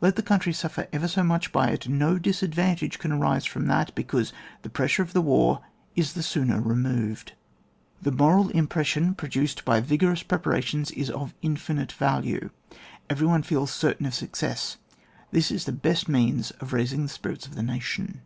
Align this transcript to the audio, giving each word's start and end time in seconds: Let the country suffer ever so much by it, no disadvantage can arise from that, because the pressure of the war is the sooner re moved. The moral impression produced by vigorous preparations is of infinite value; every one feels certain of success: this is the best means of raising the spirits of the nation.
Let 0.00 0.16
the 0.16 0.22
country 0.22 0.54
suffer 0.54 0.88
ever 0.90 1.06
so 1.06 1.22
much 1.22 1.52
by 1.52 1.68
it, 1.68 1.86
no 1.86 2.18
disadvantage 2.18 2.98
can 2.98 3.12
arise 3.12 3.44
from 3.44 3.66
that, 3.66 3.94
because 3.94 4.32
the 4.62 4.70
pressure 4.70 5.02
of 5.02 5.12
the 5.12 5.20
war 5.20 5.60
is 5.94 6.14
the 6.14 6.22
sooner 6.22 6.62
re 6.62 6.74
moved. 6.74 7.32
The 8.00 8.10
moral 8.10 8.48
impression 8.48 9.14
produced 9.14 9.66
by 9.66 9.80
vigorous 9.82 10.22
preparations 10.22 10.92
is 10.92 11.10
of 11.10 11.34
infinite 11.42 11.92
value; 11.92 12.48
every 13.10 13.26
one 13.26 13.42
feels 13.42 13.70
certain 13.70 14.06
of 14.06 14.14
success: 14.14 14.78
this 15.30 15.50
is 15.50 15.66
the 15.66 15.72
best 15.72 16.08
means 16.08 16.52
of 16.52 16.72
raising 16.72 17.02
the 17.02 17.08
spirits 17.10 17.46
of 17.46 17.54
the 17.54 17.62
nation. 17.62 18.22